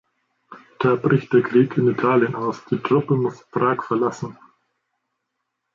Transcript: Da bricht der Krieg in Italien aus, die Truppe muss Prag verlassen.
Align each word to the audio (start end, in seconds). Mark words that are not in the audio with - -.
Da 0.79 0.95
bricht 0.95 1.31
der 1.31 1.43
Krieg 1.43 1.77
in 1.77 1.87
Italien 1.87 2.33
aus, 2.33 2.65
die 2.65 2.79
Truppe 2.79 3.13
muss 3.15 3.43
Prag 3.51 3.83
verlassen. 3.83 4.35